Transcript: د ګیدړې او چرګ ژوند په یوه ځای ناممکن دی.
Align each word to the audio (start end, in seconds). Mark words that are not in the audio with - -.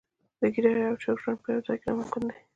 د 0.39 0.41
ګیدړې 0.53 0.83
او 0.89 0.95
چرګ 1.01 1.17
ژوند 1.23 1.39
په 1.43 1.49
یوه 1.53 1.63
ځای 1.67 1.77
ناممکن 1.85 2.23
دی. 2.29 2.39